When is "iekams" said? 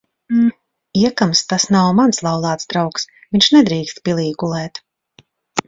1.01-1.41